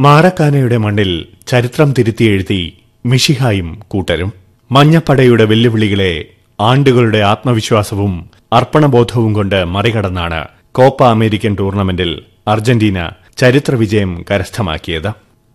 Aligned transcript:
മാറക്കാനയുടെ 0.00 0.76
മണ്ണിൽ 0.76 1.26
ചരിത്രം 1.46 1.94
തിരുത്തിയെഴുതി 1.98 2.78
മിഷിഹായും 3.06 3.82
കൂട്ടരും. 3.88 4.32
മഞ്ഞപ്പടയുടെ 4.70 5.44
വെല്ലുവിളികളെ 5.44 6.24
ആണ്ടുകളുടെ 6.60 7.18
ആത്മവിശ്വാസവും 7.18 8.30
അർപ്പണബോധവും 8.52 9.32
കൊണ്ട് 9.32 9.64
മറികടന്നാണ് 9.64 10.48
കോപ്പ 10.72 11.04
അമേരിക്കൻ 11.04 11.56
ടൂർണമെന്റിൽ 11.60 12.22
അർജന്റീന 12.48 13.10
ചരിത്ര 13.36 13.74
വിജയം 13.74 14.24
കരസ്ഥമാക്കിയത്. 14.30 15.10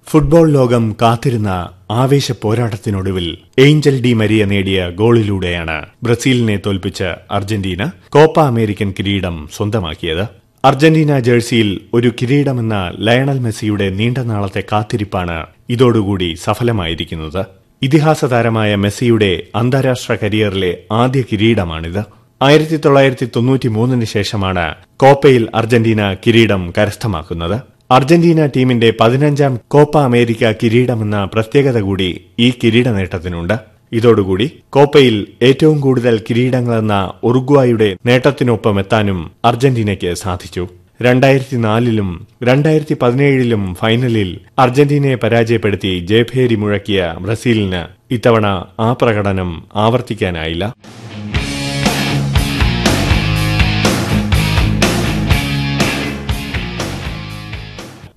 ഫുട്ബോൾ 0.08 0.52
ലോകം 0.52 0.96
കാത്തിരുന്ന 1.02 1.70
ആവേശ 1.92 2.32
പോരാട്ടത്തിനൊടുവിൽ 2.32 3.38
ഏഞ്ചൽ 3.60 4.02
ഡി 4.02 4.14
മരിയ 4.14 4.46
നേടിയ 4.46 4.90
ഗോളിലൂടെയാണ് 4.90 5.86
ബ്രസീലിനെ 6.04 6.60
തോൽപ്പിച്ച് 6.66 7.10
അർജന്റീന 7.32 7.84
കോപ്പ 8.10 8.40
അമേരിക്കൻ 8.40 8.94
കിരീടം 9.00 9.50
സ്വന്തമാക്കിയത്. 9.58 10.39
അർജന്റീന 10.64 11.20
ജേഴ്സിയിൽ 11.20 11.70
ഒരു 11.94 12.10
കിരീടമെന്ന 12.20 12.76
ലയണൽ 13.08 13.38
മെസ്സിയുടെ 13.40 13.86
നീണ്ട 14.00 14.18
നാളത്തെ 14.32 14.62
കാത്തിരിപ്പാണ് 14.72 15.38
ഇതോടുകൂടി 15.70 16.30
സഫലമായിരിക്കുന്നത്. 16.46 17.42
ഇതിഹാസ 17.82 18.26
താരമായ 18.26 18.72
മെസ്സിയുടെ 18.76 19.32
അന്താരാഷ്ട്ര 19.56 20.18
കരിയറിലെ 20.24 20.72
ആദ്യ 21.02 21.22
കിരീടമാണിത്. 21.30 22.02
ആയിരത്തി 22.42 22.76
തൊള്ളായിരത്തി 22.76 23.28
തൊണ്ണൂറ്റി 23.36 23.70
മൂന്നിന് 23.78 24.08
ശേഷമാണ് 24.16 24.66
കോപ്പയിൽ 25.04 25.46
അർജന്റീന 25.60 26.02
കിരീടം 26.26 26.62
കരസ്ഥമാക്കുന്നത്. 26.78 27.58
അർജന്റീന 27.98 28.42
ടീമിന്റെ 28.56 28.90
പതിനഞ്ചാം 29.00 29.54
കോപ്പ 29.74 29.98
അമേരിക്ക 30.10 30.52
കിരീടമെന്ന 30.62 31.18
പ്രത്യേകത 31.34 31.80
കൂടി 31.88 32.10
ഈ 32.40 32.50
കിരീട 32.64 32.88
നേട്ടത്തിനുണ്ട് 32.98 33.56
ഇതോടുകൂടി 33.92 34.48
കോപ്പയിൽ 34.70 35.16
ഏറ്റവും 35.42 35.80
കൂടുതൽ 35.82 36.16
കിരീടങ്ങളെന്ന 36.30 36.96
ഉറുഗ്വായുടെ 37.24 37.98
നേട്ടത്തിനൊപ്പം 38.06 38.80
എത്താനും 38.80 39.20
അർജന്റീനയ്ക്ക് 39.46 40.14
സാധിച്ചു. 40.24 40.66
രണ്ടായിരത്തി 41.02 41.58
നാലിലും 41.58 42.08
രണ്ടായിരത്തി 42.44 42.96
പതിനേഴിലും 43.02 43.62
ഫൈനലിൽ 43.82 44.30
അർജന്റീനയെ 44.60 45.16
പരാജയപ്പെടുത്തി 45.16 46.00
ജയഭേരി 46.10 46.56
മുഴക്കിയ 46.56 47.14
ബ്രസീലിന് 47.22 47.82
ഇത്തവണ 48.16 48.48
ആ 48.80 48.94
പ്രകടനം 48.94 49.52
ആവർത്തിക്കാനായില്ല. 49.76 50.66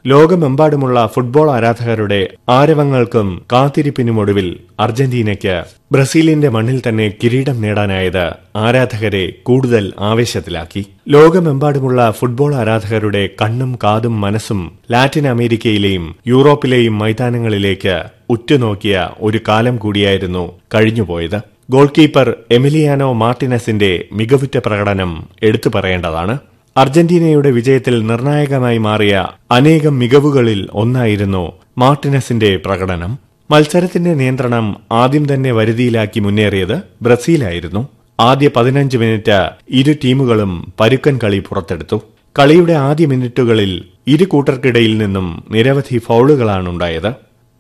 ലോകമെമ്പാടുമുള്ള 0.07 1.11
ഫുട്ബോൾ 1.15 1.51
ആരാധകരുടെ 1.51 2.29
ആരവങ്ങൾക്കും 2.49 3.43
കാത്തിരിപ്പിനുമൊടുവിൽ 3.53 4.59
അർജന്റീനയ്ക്ക് 4.81 5.65
ബ്രസീലിന്റെ 5.93 6.49
മണ്ണിൽ 6.49 6.83
തന്നെ 6.89 7.13
കിരീടം 7.25 7.61
നേടാനായത് 7.61 8.33
ആരാധകരെ 8.57 9.33
കൂടുതൽ 9.43 9.93
ആവേശത്തിലാക്കി. 9.99 10.87
ലോകമെമ്പാടുമുള്ള 11.09 12.11
ഫുട്ബോൾ 12.11 12.55
ആരാധകരുടെ 12.55 13.29
കണ്ണും 13.43 13.79
കാതും 13.85 14.21
മനസ്സും 14.21 14.79
ലാറ്റിൻ 14.91 15.29
അമേരിക്കയിലെയും 15.29 16.17
യൂറോപ്പിലെയും 16.27 16.99
മൈതാനങ്ങളിലേക്ക് 16.99 18.03
ഉറ്റുനോക്കിയ 18.31 19.09
ഒരു 19.21 19.41
കാലം 19.49 19.77
കൂടിയായിരുന്നു 19.77 20.53
കഴിഞ്ഞുപോയത്. 20.75 21.41
ഗോൾ 21.71 21.87
കീപ്പർ 21.87 22.37
എമിലിയാനോ 22.51 23.13
മാർട്ടിനസിന്റെ 23.13 24.05
മികവുറ്റ 24.13 24.59
പ്രകടനം 24.59 25.29
എടുത്തു 25.43 25.71
പറയേണ്ടതാണ്. 25.75 26.39
അർജന്റീനയുടെ 26.77 27.51
വിജയത്തിൽ 27.51 28.07
നിർണായകമായി 28.07 28.79
മാറിയ 28.79 29.29
അനേകം 29.51 29.99
മികവുകളിൽ 29.99 30.69
ഒന്നായിരുന്നു 30.73 31.53
മാർട്ടിനസിന്റെ 31.79 32.57
പ്രകടനം. 32.57 33.19
മത്സരത്തിന്റെ 33.51 34.15
നിയന്ത്രണം 34.15 34.77
ആദ്യം 34.93 35.35
തന്നെ 35.35 35.53
വരുതിയിലാക്കി 35.53 36.21
മുന്നേറിയത് 36.21 36.83
ബ്രസീലായിരുന്നു. 37.03 37.89
ആദ്യ 38.21 38.51
പതിനഞ്ച് 38.57 38.97
മിനിറ്റ് 38.97 39.51
ഇരു 39.69 39.93
ടീമുകളും 40.05 40.73
പരുക്കൻ 40.81 41.21
കളി 41.25 41.39
പുറത്തെടുത്തു. 41.39 42.03
കളിയുടെ 42.39 42.73
ആദ്യ 42.73 43.07
മിനിറ്റുകളിൽ 43.07 43.85
ഇരു 44.07 44.25
കൂട്ടർക്കിടയിൽ 44.25 44.99
നിന്നും 44.99 45.45
നിരവധി 45.51 45.99
ഫൗളുകളാണുണ്ടായത് 45.99 47.13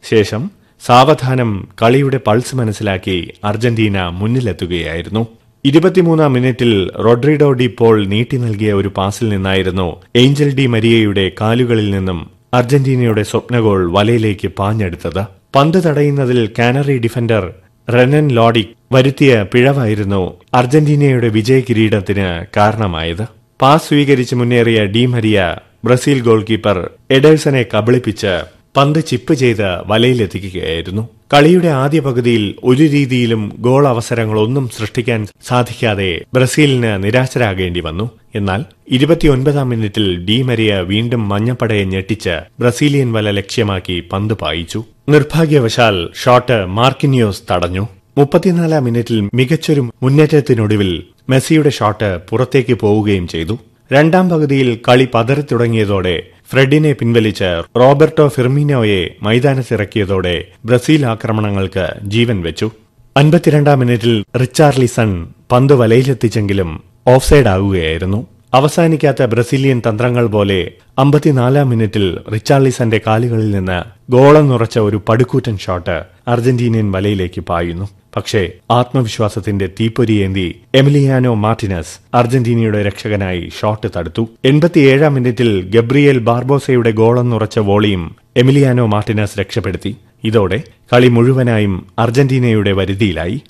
ശേഷം 0.08 0.50
സാവധാനം 0.86 1.68
കളിയുടെ 1.83 2.20
പൾസ് 2.27 2.56
മനസ്സിലാക്കി 2.56 3.33
അർജന്റീന 3.44 4.08
മുന്നിലെത്തുകയായിരുന്നു. 4.08 5.27
ഇരുപത്തിമൂന്നാം 5.64 6.33
മിനിറ്റിൽ 6.34 6.73
റോഡ്രിഡോ 7.05 7.48
ഡി 7.58 7.67
പോൾ 7.78 7.96
നീട്ടി 8.12 8.36
നൽകിയ 8.45 8.70
ഒരു 8.73 8.90
പാസിൽ 8.96 9.27
നിന്നായിരുന്നു 9.28 9.86
ഏഞ്ചൽ 10.17 10.55
ഡി 10.58 10.64
മരിയയുടെ 10.67 11.24
കാലുകളിൽ 11.40 11.89
നിന്നും 11.95 12.18
അർജന്റീനയുടെ 12.58 13.23
സ്വപ്നഗോൾ 13.23 13.80
വലയിലേക്ക് 13.96 14.48
പാഞ്ഞെടുത്തത്. 14.58 15.22
പന്ത് 15.55 15.78
തടയുന്നതിൽ 15.84 16.40
കാനറി 16.58 16.96
ഡിഫൻഡർ 17.05 17.45
റെനൻ 17.89 18.27
ലോഡിക് 18.39 18.74
വരുത്തിയ 18.92 19.33
പിഴവായിരുന്നു 19.52 20.22
അർജന്റീനയുടെ 20.55 21.28
വിജയ 21.36 21.61
കിരീടത്തിന് 21.68 22.27
കാരണമായത്. 22.56 23.24
പാസ് 23.61 23.89
സ്വീകരിച്ച് 23.89 24.34
മുന്നേറിയ 24.40 24.80
Di 24.95 25.06
Maria 25.06 25.39
Brazil 25.84 26.20
goal 26.27 26.42
keeper 26.51 26.78
എഡേഴ്സനെ 27.11 27.64
കബളിപ്പിച്ച് 27.74 28.34
പന്ത് 28.77 29.05
ചിപ്പ് 29.05 29.34
ചെയ്ത് 29.34 29.66
വലയിലെത്തിക്കുകയായിരുന്നു. 29.86 31.02
കളിയുടെ 31.33 31.68
ആദ്യ 31.68 32.00
പകുതിയിൽ 32.00 32.55
ഒരു 32.64 32.83
രീതിയിലും 32.83 33.52
ഗോൾ 33.58 33.88
അവസരങ്ങളൊന്നും 33.88 34.68
സൃഷ്ടിക്കാൻ 34.68 35.27
സാധിക്കാതെ 35.48 36.24
ബ്രസീലിന് 36.34 37.05
നിരാശരാകേണ്ടി 37.05 37.80
വന്നു. 37.80 38.10
എന്നാൽ 38.34 38.64
ഇരുപത്തിയൊൻപതാം 38.90 39.68
മിനിറ്റിൽ 39.68 40.24
ഡി 40.24 40.42
മരിയ 40.42 40.74
വീണ്ടും 40.74 41.28
മഞ്ഞപ്പടയെ 41.28 41.84
ഞെട്ടിച്ച് 41.84 42.36
ബ്രസീലിയൻ 42.60 43.12
വല 43.12 43.30
ലക്ഷ്യമാക്കി 43.30 44.02
പന്ത് 44.12 44.34
പായിച്ചു. 44.34 44.84
നിർഭാഗ്യവശാൽ 45.08 46.08
ഷോട്ട് 46.24 46.66
മാർക്കിനിയോസ് 46.66 47.42
തടഞ്ഞു. 47.50 47.86
മുപ്പത്തിനാലാം 48.18 48.84
മിനിറ്റിൽ 48.84 49.28
മികച്ചൊരു 49.34 49.90
മുന്നേറ്റത്തിനൊടുവിൽ 50.02 50.90
മെസ്സിയുടെ 51.28 51.70
ഷോട്ട് 51.70 52.18
പുറത്തേക്ക് 52.30 52.74
പോവുകയും 52.74 53.28
ചെയ്തു. 53.28 53.58
രണ്ടാം 53.91 54.29
പകുതിയിൽ 54.31 54.69
കളി 54.89 55.09
പതറി 55.15 55.41
തുടങ്ങിയതോടെ 55.41 56.15
ഫ്രെഡിനെ 56.51 56.93
പിൻവലിച്ച് 56.93 57.51
റോബർട്ടോ 57.81 58.29
ഫിർമിനോയെ 58.29 59.01
മൈതാനത്തിറക്കിയതോടെ 59.23 60.35
ബ്രസീൽ 60.65 61.07
ആക്രമണങ്ങൾക്ക് 61.07 61.87
ജീവൻ 62.05 62.43
വെച്ചു. 62.43 62.69
അൻപത്തിരണ്ടാം 63.17 63.79
മിനിറ്റിൽ 63.79 64.15
റിച്ചാർലിസൺ 64.41 65.11
പന്ത് 65.53 65.75
വലയിലെത്തിച്ചെങ്കിലും 65.75 66.70
ഓഫ്സൈഡ് 67.07 67.47
ആകുകയായിരുന്നു. 67.47 68.20
അവസാനിക്കാത്ത 68.55 69.23
ബ്രസീലിയൻ 69.25 69.83
തന്ത്രങ്ങൾ 69.89 70.27
പോലെ 70.27 70.59
അമ്പത്തിനാലാം 70.99 71.69
മിനിറ്റിൽ 71.69 72.05
റിച്ചാർലിസന്റെ 72.33 73.01
കാലുകളിൽ 73.07 73.51
നിന്ന് 73.51 73.79
ഗോളം 74.13 74.49
നിറച്ച 74.49 74.79
ഒരു 74.79 75.03
പടുക്കൂറ്റൻ 75.09 75.59
ഷോട്ട് 75.59 75.97
അർജന്റീനിയൻ 76.29 76.93
വലയിലേക്ക് 76.93 77.41
പായുന്നു. 77.41 77.87
പക്ഷേ 78.17 78.52
ആത്മവിശ്വാസത്തിന്റെ 78.70 79.67
തീപ്പൊരിയേന്തി 79.67 80.62
എമിലിയാനോ 80.74 81.34
മാർട്ടിനസ് 81.34 82.17
അർജന്റീനയുടെ 82.17 82.83
രക്ഷകനായി 82.83 83.48
ഷോട്ട് 83.61 83.90
തടുത്തു. 83.96 84.28
എൺപത്തിയേഴാം 84.45 85.14
മിനിറ്റിൽ 85.14 85.70
ഗബ്രിയേൽ 85.70 86.18
ബാർബോസയുടെ 86.18 86.90
ഗോളെന്നുറച്ച 86.90 87.40
നിറച്ച 87.42 87.58
വോളിയും 87.58 88.17
എമിലിയാനോ 88.36 88.86
മാർട്ടിനസ് 88.86 89.39
രക്ഷപ്പെടുത്തി. 89.39 89.96
ഇതോടെ 90.24 90.62
കളി 90.92 91.08
മുഴുവനായും 91.08 91.86
അർജന്റീനയുടെ 91.98 92.72
വരുതിയിലായി. 92.72 93.42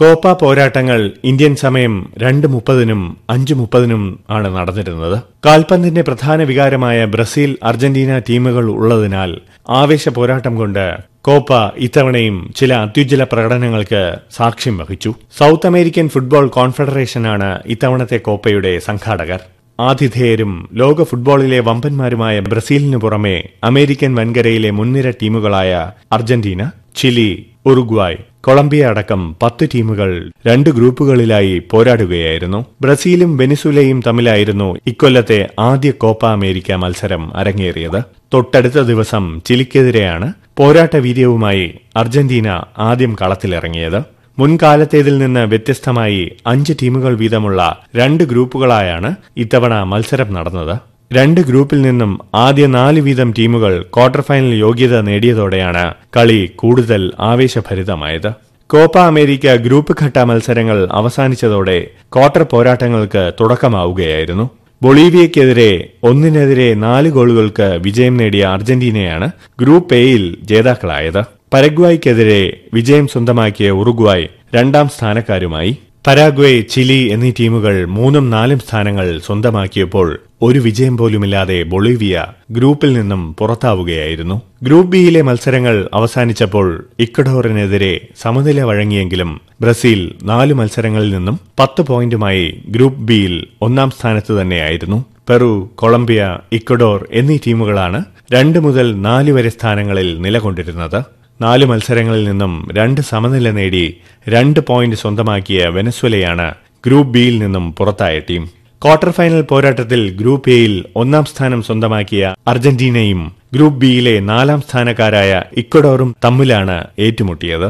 കോപ്പ 0.00 0.32
പോരാട്ടങ്ങൾ 0.32 1.12
ഇന്ത്യൻ 1.24 1.56
സമയം 1.56 2.12
രണ്ട് 2.18 2.46
മുപ്പതിനും 2.46 3.16
അഞ്ച് 3.30 3.54
മുപ്പതിനും 3.54 4.20
ആണ് 4.30 4.56
നടന്നിരുന്നത്. 4.56 5.22
കാൽപന്തിന്റെ 5.46 6.02
പ്രധാന 6.02 6.42
വികാരമായ 6.42 7.04
ബ്രസീൽ 7.04 7.56
അർജന്റീന 7.62 8.18
ടീമുകൾ 8.18 8.70
ഉള്ളതിനാൽ 8.70 9.30
ആവേശ 9.68 10.08
പോരാട്ടം 10.08 10.56
കൊണ്ട് 10.56 10.84
കോപ്പ 11.20 11.48
ഇത്തവണയും 11.76 12.52
ചില 12.56 12.74
അത്യുജ്വല 12.74 13.24
പ്രകടനങ്ങൾക്ക് 13.24 14.02
സാക്ഷ്യം 14.36 14.78
വഹിച്ചു. 14.78 15.14
സൗത്ത് 15.38 15.66
അമേരിക്കൻ 15.66 16.08
ഫുട്ബോൾ 16.08 16.46
കോൺഫെഡറേഷനാണ് 16.48 17.62
ഇത്തവണത്തെ 17.66 18.16
കോപ്പയുടെ 18.16 18.78
സംഘാടകർ. 18.78 19.40
ആതിഥേയരും 19.80 20.68
ലോക 20.74 21.02
ഫുട്ബോളിലെ 21.02 21.60
വമ്പന്മാരുമായ 21.60 22.40
ബ്രസീലിനു 22.40 22.96
പുറമെ 22.96 23.36
അമേരിക്കൻ 23.64 24.14
വൻകരയിലെ 24.14 24.70
മുൻനിര 24.70 25.10
ടീമുകളായ 25.10 25.72
അർജന്റീന 26.12 26.62
ചിലി 26.96 27.30
ഉറുഗ്വായ്. 27.70 28.18
കൊളംബിയ 28.46 28.82
അടക്കം 28.86 29.36
പത്ത് 29.42 29.64
ടീമുകൾ 29.74 30.10
രണ്ട് 30.46 30.70
ഗ്രൂപ്പുകളിലായി 30.70 31.54
പോരാടുകയായിരുന്നു. 31.70 32.60
ബ്രസീലും 32.80 33.36
വെനിസുലയും 33.36 34.02
തമ്മിലായിരുന്നു 34.06 34.68
ഇക്കൊല്ലത്തെ 34.86 35.40
ആദ്യ 35.60 35.90
കോപ്പ 36.02 36.26
അമേരിക്ക 36.26 36.72
മത്സരം 36.72 37.36
അരങ്ങേറിയത്. 37.36 38.00
തൊട്ടടുത്ത 38.34 38.78
ദിവസം 38.92 39.40
ചിലിക്കെതിരെയാണ് 39.46 40.28
പോരാട്ട 40.56 40.96
വീര്യവുമായി 40.96 41.66
അർജന്റീന 41.96 42.48
ആദ്യം 42.78 43.16
കളത്തിലിറങ്ങിയത്. 43.22 44.00
മുൻകാലത്തേതിൽ 44.38 45.18
നിന്ന് 45.18 45.40
വ്യത്യസ്തമായി 45.40 46.20
അഞ്ച് 46.46 46.72
ടീമുകൾ 46.82 47.16
വീതമുള്ള 47.22 47.60
രണ്ട് 47.96 48.24
ഗ്രൂപ്പുകളായാണ് 48.24 49.10
ഇത്തവണ 49.36 49.74
മത്സരം 49.92 50.32
നടന്നത്. 50.34 50.76
രണ്ട് 51.12 51.40
ഗ്രൂപ്പിൽ 51.40 51.82
നിന്നും 51.82 52.10
ആദ്യ 52.34 52.66
നാല് 52.66 53.00
വീതം 53.00 53.34
ടീമുകൾ 53.38 53.86
ക്വാർട്ടർ 53.94 54.20
ഫൈനൽ 54.20 54.54
യോഗ്യത 54.54 55.00
നേടിയതോടെയാണ് 55.00 55.94
കളി 56.16 56.50
കൂടുതൽ 56.56 57.12
ആവേശഭരിതമായത്. 57.20 58.30
കോപ്പ 58.70 58.98
അമേരിക്ക 58.98 59.54
ഗ്രൂപ്പ് 59.54 59.96
ഘട്ട 60.02 60.18
മത്സരങ്ങൾ 60.18 60.88
അവസാനിച്ചതോടെ 60.92 61.78
ക്വാർട്ടർ 62.16 62.42
പോരാട്ടങ്ങൾക്ക് 62.42 63.32
തുടക്കമാവുകയായിരുന്നു. 63.40 64.46
ബൊളീവിയയ്ക്കെതിരെ 64.82 65.70
ഒന്നിനെതിരെ 66.02 66.74
നാല് 66.74 67.08
ഗോളുകൾക്ക് 67.08 67.78
വിജയം 67.82 68.16
നേടിയ 68.16 68.44
അർജന്റീനയാണ് 68.44 69.30
ഗ്രൂപ്പ് 69.60 69.94
എയിൽ 69.94 70.36
ജേതാക്കളായത്. 70.42 71.22
പരഗ്വായ്ക്കെതിരെ 71.54 72.42
വിജയം 72.74 73.08
സ്വന്തമാക്കിയ 73.08 73.70
ഉറുഗ്വായ് 73.70 74.28
രണ്ടാം 74.54 74.88
സ്ഥാനക്കാരുമായി. 74.88 75.72
പരാഗ്വേ 76.04 76.60
ചിലി 76.72 76.98
എന്നീ 77.14 77.30
ടീമുകൾ 77.38 77.74
മൂന്നും 77.96 78.30
നാലും 78.30 78.58
സ്ഥാനങ്ങൾ 78.58 79.06
സ്വന്തമാക്കിയപ്പോൾ 79.26 80.08
ഒരു 80.42 80.58
വിജയം 80.58 80.96
പോലുമില്ലാതെ 80.96 81.62
ബൊളീവിയ 81.72 82.16
ഗ്രൂപ്പിൽ 82.50 82.90
നിന്നും 82.98 83.22
പുറത്താവുകയായിരുന്നു. 83.38 84.36
ഗ്രൂപ്പ് 84.62 84.90
ബിയിലെ 84.92 85.22
മത്സരങ്ങൾ 85.22 85.76
അവസാനിച്ചപ്പോൾ 85.94 86.66
ഇക്വഡോറിനെതിരെ 87.00 87.92
സമനില 88.22 88.62
വഴങ്ങിയെങ്കിലും 88.62 89.32
ബ്രസീൽ 89.60 90.00
നാല് 90.22 90.54
മത്സരങ്ങളിൽ 90.54 91.10
നിന്നും 91.16 91.38
പത്ത് 91.60 91.82
പോയിന്റുമായി 91.82 92.46
ഗ്രൂപ്പ് 92.68 93.02
ബിയിൽ 93.10 93.34
ഒന്നാം 93.62 93.90
സ്ഥാനത്ത് 93.90 94.32
തന്നെയായിരുന്നു. 94.40 94.98
പെറു 95.28 95.50
കൊളംബിയ 95.74 96.20
ഇക്വഡോർ 96.52 97.08
എന്നീ 97.12 97.38
ടീമുകളാണ് 97.46 97.98
രണ്ട് 98.32 98.58
മുതൽ 98.58 98.86
നാല് 99.00 99.30
വരെ 99.30 99.48
സ്ഥാനങ്ങളിൽ 99.48 100.08
നിലകൊണ്ടിരുന്നത്. 100.24 101.00
നാല് 101.40 101.64
മത്സരങ്ങളിൽ 101.64 102.24
നിന്നും 102.28 102.68
രണ്ട് 102.72 103.00
സമനില 103.00 103.50
നേടി 103.50 103.84
രണ്ട് 104.28 104.60
പോയിന്റ് 104.68 104.96
സ്വന്തമാക്കിയ 104.96 105.66
വെനസ്വലയാണ് 105.66 106.46
ഗ്രൂപ്പ് 106.86 107.12
ബിയിൽ 107.12 107.38
നിന്നും 107.38 107.74
പുറത്തായ 107.78 108.18
ടീം. 108.18 108.44
ക്വാർട്ടർ 108.82 109.10
ഫൈനൽ 109.10 109.42
പോരാട്ടത്തിൽ 109.42 110.16
ഗ്രൂപ്പ് 110.16 110.50
എയിൽ 110.50 110.84
ഒന്നാം 110.96 111.24
സ്ഥാനം 111.24 111.62
സ്വന്തമാക്കിയ 111.62 112.34
അർജന്റീനയും 112.48 113.20
ഗ്രൂപ്പ് 113.54 113.78
ബിയിലെ 113.78 114.20
നാലാം 114.30 114.60
സ്ഥാനക്കാരായ 114.60 115.30
ഇക്വഡോറും 115.56 116.14
തമ്മിലാണ് 116.24 116.76
ഏറ്റുമുട്ടിയത്. 116.98 117.68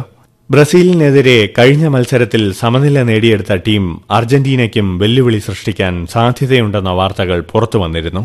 ബ്രസീലിനെതിരെ 0.50 1.48
കഴിഞ്ഞ 1.58 1.86
മത്സരത്തിൽ 1.86 2.52
സമനില 2.52 3.02
നേടിയെടുത്ത 3.02 3.54
ടീം 3.66 3.84
അർജന്റീനയ്ക്കും 4.10 4.98
വെല്ലുവിളി 4.98 5.38
സൃഷ്ടിക്കാൻ 5.38 6.06
സാധ്യതയുണ്ടെന്ന 6.06 6.90
വാർത്തകൾ 6.90 7.40
പുറത്തുവന്നിരുന്നു 7.52 8.22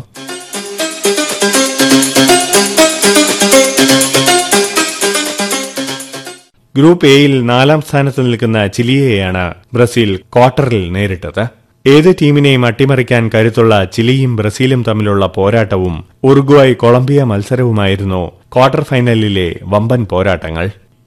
ഗ്രൂപ്പ് 6.76 7.06
എയിൽ 7.06 7.32
നാലാം 7.46 7.80
സ്ഥാനത്ത് 7.80 8.20
നിൽക്കുന്ന 8.26 8.66
ചിലിയെയാണ് 8.66 9.42
ബ്രസീൽ 9.74 10.16
ക്വാർട്ടറിൽ 10.34 10.92
നേരിട്ടത്. 10.92 11.44
ഏത് 11.86 12.08
ടീമിനെയും 12.22 12.66
അട്ടിമറിക്കാൻ 12.66 13.30
കരുത്തുള്ള 13.34 13.74
ചിലിയും 13.84 14.36
ബ്രസീലും 14.36 14.84
തമ്മിലുള്ള 14.88 15.26
പോരാട്ടവും 15.36 15.94
ഉറുഗ്വായ് 16.24 16.74
കൊളംബിയ 16.74 17.22
മത്സരവുമായിരുന്നു 17.22 18.22
ക്വാർട്ടർ 18.54 18.82
ഫൈനലിലെ 18.82 19.48
വമ്പൻ 19.62 20.04
പോരാട്ടങ്ങൾ. 20.04 20.66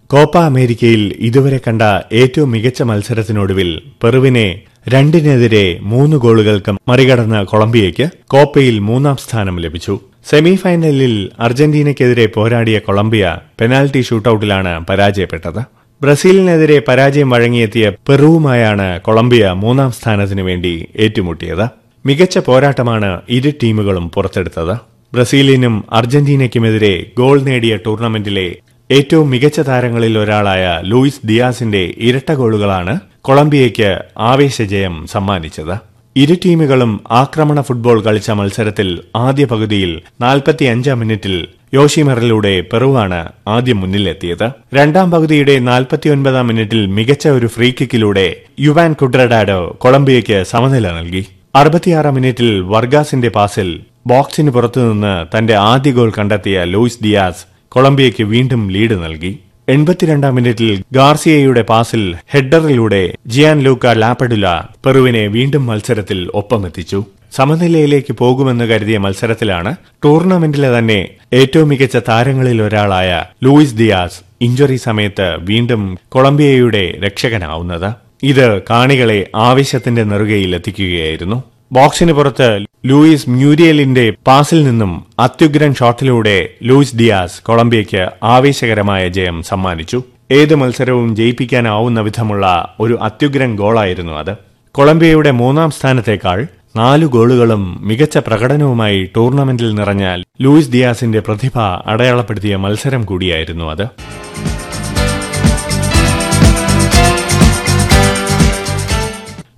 കോപ്പ 0.10 0.38
അമേരിക്കയിൽ 0.38 1.16
ഇതുവരെ 1.20 1.60
കണ്ട 1.68 1.82
ഏറ്റവും 2.14 2.52
മികച്ച 2.52 2.82
മത്സരത്തിനൊടുവിൽ 2.82 3.72
പെറുവിനെ 4.04 4.48
രണ്ടിനെതിരെ 4.90 5.66
മൂന്ന് 5.94 6.18
ഗോളുകൾക്ക് 6.18 6.72
മറികടന്ന 6.90 7.44
കൊളംബിയയ്ക്ക് 7.44 8.06
കോപ്പയിൽ 8.28 8.80
മൂന്നാം 8.80 9.18
സ്ഥാനം 9.18 9.58
ലഭിച്ചു. 9.60 9.96
സെമിഫൈനലിൽ 10.30 11.30
അർജന്റീനയ്ക്കെതിരെ 11.40 12.26
പോരാടിയ 12.26 12.80
കൊളംബിയ 12.80 13.38
പെനാൽറ്റി 13.62 14.02
ഷൂട്ടൌട്ടിലാണ് 14.02 14.86
പരാജയപ്പെട്ടത്. 14.86 15.60
ബ്രസീലിനെതിരെ 16.02 16.82
പരാജയം 16.88 17.30
വഴങ്ങിയെത്തിയ 17.30 17.92
പെറുവുമായാണ് 18.10 19.02
കൊളംബിയ 19.02 19.52
മൂന്നാം 19.56 19.92
സ്ഥാനത്തിനു 19.92 20.44
വേണ്ടി 20.44 20.88
ഏറ്റുമുട്ടിയത്. 20.96 21.70
മികച്ച 22.06 22.38
പോരാട്ടമാണ് 22.38 23.22
ഇരു 23.30 23.54
ടീമുകളും 23.64 24.10
പുറത്തെടുത്തത്. 24.10 24.78
ബ്രസീലിനും 25.14 25.84
അർജന്റീനയ്ക്കുമെതിരെ 25.92 27.06
ഗോൾ 27.18 27.42
നേടിയ 27.42 27.78
ടൂർണമെന്റിലെ 27.78 28.56
ഏറ്റവും 28.92 29.30
മികച്ച 29.30 29.60
താരങ്ങളിൽ 29.60 30.20
ഒരാളായ 30.20 30.82
ലൂയിസ് 30.84 31.28
ദിയാസിന്റെ 31.28 31.94
ഇരട്ട 31.98 32.32
ഗോളുകളാണ് 32.32 33.00
കൊളംബിയയ്ക്ക് 33.22 34.02
ആവേശജയം 34.18 35.08
സമ്മാനിച്ചത്. 35.08 35.87
ഇരു 36.22 36.36
ടീമുകളും 36.46 36.92
ആക്രമണ 37.12 37.62
ഫുട്ബോൾ 37.62 38.02
കളിച്ച 38.02 38.30
മത്സരത്തിൽ 38.32 38.88
ആദ്യ 39.16 39.46
പകുതിയിൽ 39.46 39.92
നാൽപ്പത്തിയഞ്ചാം 40.22 41.00
മിനിറ്റിൽ 41.00 41.36
യോഷിമറിലൂടെ 41.74 42.62
പെറുവാണ് 42.62 43.20
ആദ്യം 43.48 43.80
മുന്നിലെത്തിയത്. 43.82 44.48
രണ്ടാം 44.74 45.12
പകുതിയുടെ 45.12 45.60
നാൽപ്പത്തിയൊൻപതാം 45.60 46.48
മിനിറ്റിൽ 46.48 46.86
മികച്ച 46.86 47.28
ഒരു 47.28 47.48
ഫ്രീ 47.48 47.72
കിക്കിലൂടെ 47.72 48.28
യുവാൻ 48.60 48.94
കുഡ്രഡാഡോ 48.94 49.78
കൊളംബിയയ്ക്ക് 49.82 50.44
സമനില 50.44 50.88
നൽകി. 50.92 51.24
അറുപത്തിയാറാം 51.56 52.16
മിനിറ്റിൽ 52.16 52.60
വർഗാസിന്റെ 52.74 53.30
പാസിൽ 53.30 53.70
ബോക്സിന് 54.08 54.50
പുറത്തുനിന്ന് 54.50 55.38
തന്റെ 55.38 55.56
ആദ്യ 55.72 55.92
ഗോൾ 55.92 56.12
കണ്ടെത്തിയ 56.18 56.64
ലൂയിസ് 56.64 57.04
ഡിയാസ് 57.04 57.44
കൊളംബിയയ്ക്ക് 57.70 58.24
വീണ്ടും 58.24 58.72
ലീഡ് 58.72 59.04
നൽകി. 59.04 59.34
എൺപത്തിരണ്ടാം 59.70 60.36
മിനിറ്റിൽ 60.36 60.84
ഗാർസിയയുടെ 60.94 61.62
പാസിൽ 61.62 62.16
ഹെഡറിലൂടെ 62.28 63.02
ജിയാൻ 63.28 63.60
ലൂക്ക 63.60 63.88
ലാപ്പഡുല 63.94 64.48
പെറുവിനെ 64.86 65.24
വീണ്ടും 65.28 65.66
മത്സരത്തിൽ 65.66 66.20
ഒപ്പമെത്തിച്ചു. 66.34 67.00
സമനിലയിലേക്ക് 67.36 68.14
പോകുമെന്ന് 68.14 68.66
കരുതിയ 68.66 68.98
മത്സരത്തിലാണ് 68.98 69.72
ടൂർണമെന്റിലെ 70.04 70.78
തന്നെ 70.78 71.00
ഏറ്റവും 71.34 71.70
മികച്ച 71.70 71.98
താരങ്ങളിൽ 72.10 72.62
ഒരാളായ 72.62 73.10
ലൂയിസ് 73.44 73.76
ദിയാസ് 73.76 74.20
ഇഞ്ചുറി 74.42 74.76
സമയത്ത് 74.76 75.28
വീണ്ടും 75.50 75.84
കൊളംബിയയുടെ 76.10 77.00
രക്ഷകനാവുന്നത്. 77.06 77.90
ഇത് 78.24 78.62
കാണികളെ 78.70 79.20
ആവേശത്തിന്റെ 79.36 80.04
നെറുകയിൽ 80.04 80.56
എത്തിക്കുകയായിരുന്നു. 80.56 81.40
ബോക്സിന് 81.72 82.14
പുറത്ത് 82.14 82.66
ലൂയിസ് 82.86 83.30
മ്യൂരിയലിന്റെ 83.30 84.14
പാസിൽ 84.28 84.64
നിന്നും 84.64 85.08
അത്യുഗ്രൻ 85.20 85.74
ഷോട്ടിലൂടെ 85.74 86.50
ലൂയിസ് 86.64 86.96
ഡിയാസ് 86.96 87.44
കൊളംബിയയ്ക്ക് 87.44 88.10
ആവേശകരമായ 88.24 89.08
ജയം 89.08 89.44
സമ്മാനിച്ചു. 89.44 90.04
ഏത് 90.32 90.56
മത്സരവും 90.56 91.16
ജയിപ്പിക്കാനാവുന്ന 91.16 92.00
വിധമുള്ള 92.00 92.76
ഒരു 92.80 93.00
അത്യുഗ്രൻ 93.02 93.56
ഗോളായിരുന്നു 93.56 94.14
അത്. 94.14 94.36
കൊളംബിയയുടെ 94.72 95.32
മൂന്നാം 95.32 95.72
സ്ഥാനത്തേക്കാൾ 95.72 96.48
നാല് 96.76 97.06
ഗോളുകളും 97.06 97.88
മികച്ച 97.88 98.18
പ്രകടനവുമായി 98.18 99.10
ടൂർണമെന്റിൽ 99.16 99.76
നിറഞ്ഞാൽ 99.76 100.24
ലൂയിസ് 100.42 100.72
ഡിയാസിന്റെ 100.72 101.20
പ്രതിഭ 101.20 101.60
അടയാളപ്പെടുത്തിയ 101.86 102.56
മത്സരം 102.56 103.04
കൂടിയായിരുന്നു 103.04 103.66
അത്. 103.66 103.86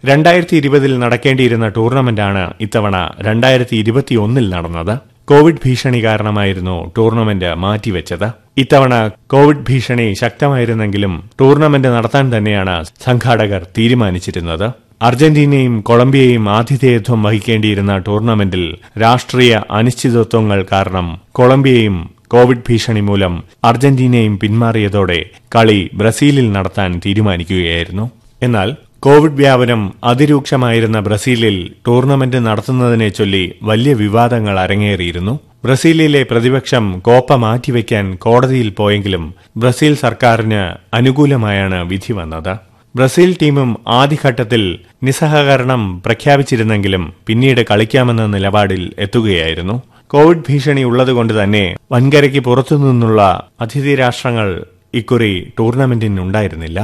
രണ്ടായിരത്തി 0.04 0.56
ഇരുപതിൽ 0.56 1.00
നടക്കേണ്ടിയിരുന്ന 1.00 1.68
ടൂർണമെന്റാണ് 1.68 2.54
ഇത്തവണ 2.62 2.96
രണ്ടായിരത്തി 3.19 3.75
ഇരുപത്തിയൊന്നിൽ 3.75 4.50
നടന്നത്. 4.50 4.94
കോവിഡ് 5.25 5.62
ഭീഷണി 5.66 6.04
കാരണമായിരുന്നു 6.04 6.92
ടൂർണമെന്റ് 6.98 7.54
മാറ്റിവെച്ചത്. 7.54 8.28
ഇത്തവണ 8.57 8.94
കോവിഡ് 9.28 9.66
ഭീഷണി 9.69 10.13
ശക്തമായിരുന്നെങ്കിലും 10.13 11.30
ടൂർണമെന്റ് 11.40 11.88
നടത്താൻ 11.88 12.38
തന്നെയാണ് 12.38 12.84
സംഘാടകർ 13.06 13.66
തീരുമാനിച്ചിരുന്നത്. 13.78 14.68
അർജന്റീനയും 15.01 15.81
കൊളംബിയയും 15.81 16.50
ആതിഥേയത്വം 16.50 17.24
വഹിക്കേണ്ടിയിരുന്ന 17.24 17.98
ടൂർണമെന്റിൽ 17.98 18.63
രാഷ്ട്രീയ 19.01 19.62
അനിശ്ചിതത്വങ്ങൾ 19.72 20.66
കാരണം 20.72 21.07
കൊളംബിയയും 21.31 21.98
കോവിഡ് 22.28 22.66
ഭീഷണി 22.69 23.00
മൂലം 23.00 23.36
അർജന്റീനയും 23.63 24.40
പിന്മാറിയതോടെ 24.40 25.19
കളി 25.56 25.90
ബ്രസീലിൽ 25.94 26.51
നടത്താൻ 26.51 27.01
തീരുമാനിക്കുകയായിരുന്നു. 27.06 28.06
എന്നാൽ 28.42 28.69
കോവിഡ് 29.00 29.31
വ്യാപനം 29.31 29.94
അതിരൂക്ഷമായിരുന്ന 30.04 31.00
ബ്രസീലിൽ 31.00 31.57
ടൂർണമെന്റ് 31.88 32.38
നടത്തുന്നതിനെ 32.38 33.10
ചൊല്ലി 33.10 33.56
വലിയ 33.63 33.94
വിവാദങ്ങൾ 33.94 34.60
അരങ്ങേറിയിരുന്നു. 34.60 35.34
ബ്രസീലിലെ 35.65 36.24
പ്രതിപക്ഷം 36.24 37.00
കോപ്പ 37.00 37.36
മാറ്റിവെക്കാൻ 37.36 38.15
കോടതിയിൽ 38.15 38.70
പോയെങ്കിലും 38.70 39.24
ബ്രസീൽ 39.58 39.96
സർക്കാരിന് 39.96 40.62
അനുകൂലമായാണ് 40.96 41.86
വിധി 41.89 42.13
വന്നത്. 42.13 42.53
ബ്രസീൽ 42.96 43.38
ടീമും 43.41 43.70
ആദ്യഘട്ടത്തിൽ 43.88 44.62
നിസ്സഹകരണം 45.03 46.01
പ്രഖ്യാപിച്ചിരുന്നെങ്കിലും 46.06 47.13
പിന്നീട് 47.27 47.62
കളിക്കാമെന്ന 47.72 48.27
നിലപാടിൽ 48.27 48.94
എത്തുകയായിരുന്നു. 49.00 49.75
കോവിഡ് 50.08 50.46
ഭീഷണി 50.50 50.84
ഉള്ളതുകൊണ്ട് 50.84 51.44
തന്നെ 51.44 51.65
വൻകരയ്ക്ക് 51.91 52.39
പുറത്തുനിന്നുള്ള 52.39 53.22
അതിഥി 53.62 53.96
രാഷ്ട്രങ്ങൾ 53.96 54.48
ഇക്കുറി 54.94 55.53
ടൂർണമെന്റിനുണ്ടായിരുന്നില്ല. 55.60 56.79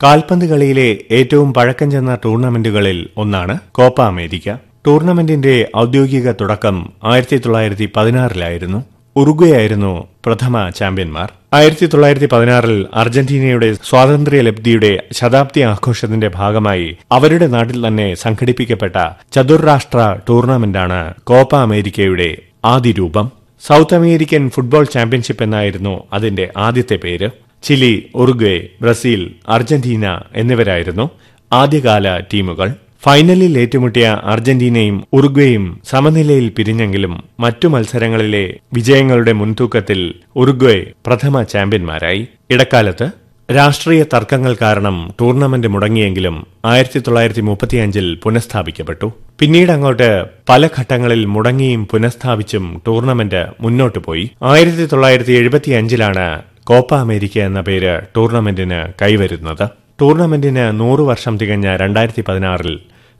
കാൽപന്ത് 0.00 0.44
കളിയിലെ 0.50 0.88
ഏറ്റവും 1.10 1.54
പഴക്കം 1.54 1.90
ചെന്ന 1.90 2.18
ടൂർണമെന്റുകളിൽ 2.24 2.98
ഒന്നാണ് 3.16 3.58
കോപ്പ 3.72 4.00
അമേരിക്ക. 4.02 4.48
ടൂർണമെന്റിന്റെ 4.86 5.54
ഔദ്യോഗിക 5.76 6.32
തുടക്കം 6.40 6.76
ആയിരത്തി 7.04 7.36
തൊള്ളായിരത്തി 7.36 7.86
പതിനാറിലായിരുന്നു 7.96 8.80
ഉറുഗ്വയായിരുന്നു 9.16 9.90
പ്രഥമ 10.26 10.68
ചാമ്പ്യന്മാർ. 10.78 11.28
ആയിരത്തി 11.52 11.86
തൊള്ളായിരത്തി 11.86 12.28
പതിനാറിൽ 12.32 12.86
അർജന്റീനയുടെ 12.94 13.74
സ്വാതന്ത്ര്യ 13.88 14.40
ലബ്ധിയുടെ 14.40 14.92
ശതാബ്ദി 15.12 15.60
ആഘോഷത്തിന്റെ 15.70 16.28
ഭാഗമായി 16.34 16.88
അവരുടെ 17.12 17.46
നാട്ടിൽ 17.46 17.86
തന്നെ 17.86 18.14
സംഘടിപ്പിക്കപ്പെട്ട 18.14 18.96
ചതുർരാഷ്ട്ര 19.32 19.98
ടൂർണമെന്റാണ് 20.28 21.00
കോപ്പ 21.24 21.56
അമേരിക്കയുടെ 21.66 22.30
ആദ്യ 22.64 22.92
രൂപം 22.92 23.26
സൗത്ത് 23.64 23.94
അമേരിക്കൻ 23.94 24.50
ഫുട്ബോൾ 24.50 24.84
ചാമ്പ്യൻഷിപ്പ് 24.94 25.42
എന്നായിരുന്നു 25.42 25.94
അതിന്റെ 26.12 26.48
ആദ്യത്തെ 26.66 26.96
പേര്. 26.96 27.28
ചിലി 27.62 28.10
ഉറുഗ്വേ 28.14 28.66
ബ്രസീൽ 28.82 29.34
അർജന്റീന 29.48 30.06
എന്നിവരായിരുന്നു 30.34 31.10
ആദ്യകാല 31.52 32.18
ടീമുകൾ. 32.18 32.68
ഫൈനലിൽ 33.04 33.58
ഏറ്റുമുട്ടിയ 33.58 34.20
അർജന്റീനയും 34.24 35.04
ഉറുഗ്വേയും 35.12 35.80
സമനിലയിൽ 35.84 36.48
പിരിഞ്ഞെങ്കിലും 36.48 37.24
മറ്റു 37.40 37.68
മത്സരങ്ങളിലെ 37.68 38.44
വിജയങ്ങളുടെ 38.72 39.32
മുൻതൂക്കത്തിൽ 39.32 40.00
ഉറുഗ്വേ 40.36 40.76
പ്രഥമ 41.06 41.42
ചാമ്പ്യന്മാരായി. 41.42 42.28
ഇടക്കാലത്ത് 42.50 43.08
രാഷ്ട്രീയ 43.48 44.04
തർക്കങ്ങൾ 44.14 44.56
കാരണം 44.62 45.14
ടൂർണമെന്റ് 45.20 45.68
മുടങ്ങിയെങ്കിലും 45.68 46.46
ആയിരത്തി 46.64 46.98
തൊള്ളായിരത്തി 46.98 47.40
മുപ്പത്തിയഞ്ചിൽ 47.40 48.18
പുനഃസ്ഥാപിക്കപ്പെട്ടു. 48.22 49.12
പിന്നീട് 49.40 49.72
അങ്ങോട്ട് 49.72 50.08
പല 50.48 50.66
ഘട്ടങ്ങളിൽ 50.78 51.24
മുടങ്ങിയും 51.24 51.86
പുനഃസ്ഥാപിച്ചും 51.86 52.82
ടൂർണമെന്റ് 52.86 53.46
മുന്നോട്ടു 53.60 53.98
പോയി. 53.98 54.30
ആയിരത്തി 54.42 54.86
തൊള്ളായിരത്തി 54.86 55.32
എഴുപത്തിയഞ്ചിലാണ് 55.32 56.26
കോപ്പ 56.68 56.94
അമേരിക്ക 56.94 57.38
എന്ന 57.38 57.60
പേര് 57.60 58.00
ടൂർണമെന്റിന് 58.16 58.78
കൈവരുന്നത്. 59.02 59.68
ടൂർണമെന്റിന് 60.00 60.80
നൂറു 60.80 61.02
വർഷം 61.02 61.38
തികഞ്ഞ 61.38 61.76
രണ്ടായിരത്തി 61.76 62.22
പതിനാറിൽ 62.28 62.74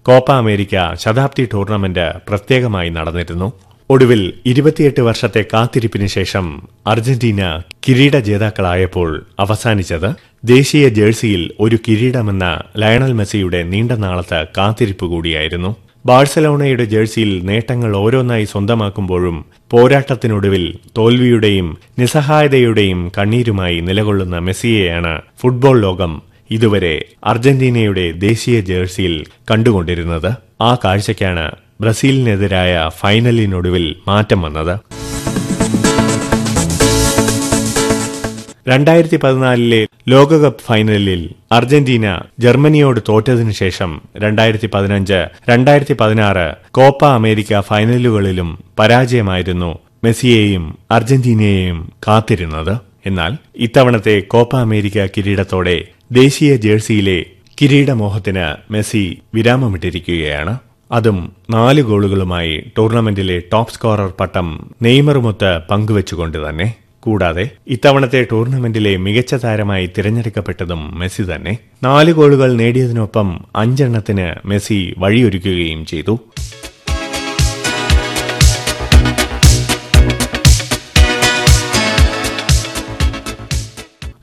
കോപ്പ 0.07 0.33
അമേരിക്ക 0.33 0.95
ശതാബ്ദി 0.95 1.49
ടൂർണമെന്റ് 1.53 2.07
പ്രത്യേകമായി 2.29 2.89
നടന്നിരുന്നു. 2.89 3.49
ഒടുവിൽ 3.91 4.23
ഇരുപത്തിയെട്ട് 4.47 5.01
വർഷത്തെ 5.01 5.45
കാത്തിരിപ്പിന് 5.53 6.07
ശേഷം 6.07 6.47
അർജന്റീന 6.87 7.43
കിരീട 7.89 8.17
ജേതാക്കളായപ്പോൾ 8.29 9.11
അവസാനിച്ചത് 9.39 10.09
ദേശീയ 10.45 10.89
ജേഴ്സിയിൽ 10.89 11.51
ഒരു 11.61 11.79
കിരീടമെന്ന 11.89 12.47
ലയണൽ 12.77 13.13
മെസ്സിയുടെ 13.13 13.63
നീണ്ട 13.63 13.93
നാളത്തെ 13.93 14.47
കാത്തിരിപ്പ് 14.59 15.07
കൂടിയായിരുന്നു. 15.07 15.71
ബാഴ്സലോണയുടെ 16.09 16.85
ജേഴ്സിയിൽ 16.85 17.33
നേട്ടങ്ങൾ 17.49 17.97
ഓരോന്നായി 17.97 18.45
സ്വന്തമാക്കുമ്പോഴും 18.45 19.37
പോരാട്ടത്തിനൊടുവിൽ 19.71 20.65
തോൽവിയുടെയും 20.99 21.69
നിസ്സഹായതയുടെയും 21.99 23.01
കണ്ണീരുമായി 23.19 23.81
നിലകൊള്ളുന്ന 23.81 24.39
മെസ്സിയെയാണ് 24.49 25.13
ഫുട്ബോൾ 25.41 25.77
ലോകം 25.81 26.13
ഇതുവരെ 26.51 26.95
അർജന്റീനയുടെ 27.25 28.07
ദേശീയ 28.27 28.61
ജേഴ്സിയിൽ 28.71 29.15
കണ്ടുകൊണ്ടിരുന്നത്. 29.51 30.31
ആ 30.61 30.75
കാഴ്ചയ്ക്കാണ് 30.85 31.47
ബ്രസീലിനെതിരായ 31.81 32.73
ഫൈനലിനൊടുവിൽ 33.01 33.97
മാറ്റം 34.09 34.43
വന്നത്. 34.43 34.75
രണ്ടായിരത്തി 38.69 39.17
പതിനാലിലെ 39.17 39.87
ലോകകപ്പ് 40.09 40.65
ഫൈനലിൽ 40.67 41.21
അർജന്റീന 41.53 42.07
ജർമ്മനിയോട് 42.39 43.01
തോറ്റതിനു 43.09 43.51
ശേഷം 43.51 43.91
രണ്ടായിരത്തി 44.17 44.69
പതിനഞ്ച് 44.75 45.19
രണ്ടായിരത്തി 45.49 45.95
പതിനാറ് 46.01 46.47
കോപ്പ 46.71 47.05
അമേരിക്ക 47.05 47.61
ഫൈനലുകളിലും 47.61 48.59
പരാജയമായിരുന്നു 48.79 49.71
മെസ്സിയെയും 50.05 50.79
അർജന്റീനയെയും 50.91 51.93
കാത്തിരുന്നത്. 52.09 52.75
എന്നാൽ 53.07 53.33
ഇത്തവണത്തെ 53.57 54.21
കോപ്പ 54.21 54.57
അമേരിക്ക 54.57 55.07
കിരീടത്തോടെ 55.07 55.77
ദേശീയ 56.13 56.57
ജേഴ്സിയിലെ 56.57 57.19
കിരീടമോഹത്തിന് 57.63 58.73
മെസ്സി 58.73 59.05
വിരാമമിട്ടിരിക്കുകയാണ്. 59.35 60.59
അതും 60.93 61.19
നാല് 61.51 61.83
ഗോളുകളുമായി 61.83 62.73
ടൂർണമെന്റിലെ 62.79 63.43
ടോപ്പ് 63.53 63.73
സ്കോറർ 63.73 64.13
പട്ടം 64.21 64.49
നെയ്മറുമൊത്ത് 64.83 65.59
പങ്കുവച്ചുകൊണ്ട് 65.71 66.39
തന്നെ. 66.49 66.69
കൂടാതെ 67.01 67.49
ഇത്തവണത്തെ 67.67 68.27
ടൂർണമെന്റിലെ 68.33 68.97
മികച്ച 68.97 69.35
താരമായി 69.35 69.91
തിരഞ്ഞെടുക്കപ്പെട്ടതും 69.99 70.99
മെസ്സി 70.99 71.23
തന്നെ 71.23 71.59
നാല് 71.83 72.13
ഗോളുകൾ 72.13 72.53
നേടിയതിനൊപ്പം 72.53 73.45
അഞ്ചെണ്ണത്തിന് 73.57 74.49
മെസ്സി 74.49 74.95
വഴിയൊരുക്കുകയും 74.99 75.87
ചെയ്തു. 75.87 76.19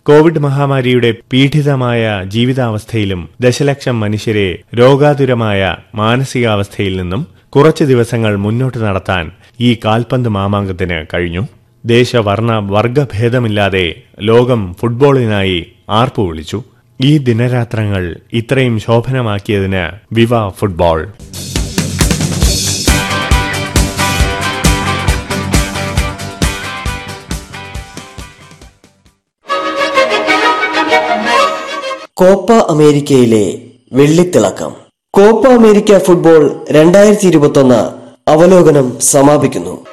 കോവിഡ് 0.07 0.39
മഹാമാരിയുടെ 0.39 1.13
പീഡിതമായ 1.33 2.23
ജീവിതാവസ്ഥയിലും 2.23 3.29
ദശലക്ഷം 3.41 3.99
മനുഷ്യരെ 3.99 4.61
രോഗാതുരമായ 4.79 5.61
മാനസികാവസ്ഥയിൽ 5.95 6.97
നിന്നും 6.97 7.27
കുറച്ച് 7.49 7.83
ദിവസങ്ങൾ 7.83 8.35
മുന്നോട്ട് 8.35 8.77
നടത്താൻ 8.77 9.31
ഈ 9.59 9.77
കാൽപന്ത് 9.85 10.29
മാമാങ്കത്തിന് 10.29 11.05
കഴിഞ്ഞു. 11.13 11.43
ദേശവർണ 11.85 12.67
വർഗഭേദമില്ലാതെ 12.71 14.01
ലോകം 14.21 14.75
ഫുട്ബോളിനായി 14.79 15.71
ആർപ്പു 15.89 16.21
വിളിച്ചു. 16.21 16.63
ഈ 17.01 17.17
ദിനരാത്രങ്ങൾ 17.17 18.19
ഇത്രയും 18.33 18.79
ശോഭനമാക്കിയതിന് 18.79 20.15
വിവ 20.15 20.49
ഫുട്ബോൾ. 20.49 21.07
കോപ്പ 32.13 32.51
അമേരിക്കയിലെ 32.51 33.61
വെള്ളിത്തിളക്കം. 33.93 34.73
കോപ്പ 35.13 35.47
അമേരിക്ക 35.47 35.97
ഫുട്ബോൾ 35.97 36.65
രണ്ടായിരത്തി 36.71 37.27
ഇരുപത്തി 37.27 37.59
അവലോകനം 38.27 38.99
സമാപിക്കുന്നു. 38.99 39.85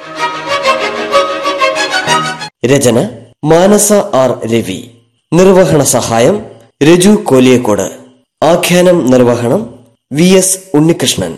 രചന 2.65 3.09
മാനസ 3.45 3.93
ആർ 3.93 4.47
രവി. 4.47 4.89
നിർവഹണ 5.33 5.83
സഹായം 5.83 6.45
രജു 6.83 7.09
കോലിയക്കോട്. 7.09 7.91
ആഖ്യാനം 8.43 9.11
നിർവഹണം 9.11 9.79
വി 10.13 10.23
എസ് 10.23 10.59
ഉണ്ണികൃഷ്ണൻ. 10.73 11.37